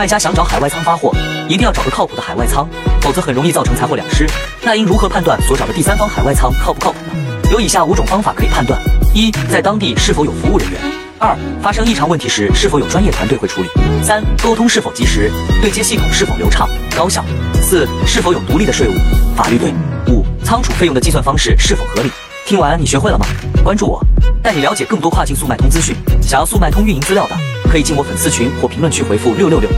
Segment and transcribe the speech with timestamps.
[0.00, 1.12] 卖家想找海外仓发货，
[1.46, 2.66] 一定要找个靠谱的海外仓，
[3.02, 4.26] 否则很容易造成财货两失。
[4.62, 7.12] 那应如何判断所找的第三方海外仓靠不靠谱呢？
[7.52, 8.80] 有以下五种方法可以判断：
[9.12, 10.80] 一，在当地是否有服务人员；
[11.18, 13.68] 二，发生异常问题时是否有专业团队会处理；
[14.02, 17.20] 三，沟通是否及时，对接系统是否流畅高效；
[17.60, 18.92] 四，是否有独立的税务
[19.36, 19.68] 法律队；
[20.10, 22.10] 五，仓储费用的计算方式是否合理。
[22.46, 23.26] 听完你学会了吗？
[23.62, 24.02] 关注我，
[24.42, 25.94] 带你了解更多跨境速卖通资讯。
[26.22, 27.36] 想要速卖通运营资料的，
[27.70, 29.70] 可以进我粉丝群或评论区回复六六六。